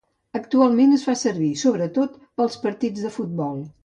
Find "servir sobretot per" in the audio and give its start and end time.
1.19-2.45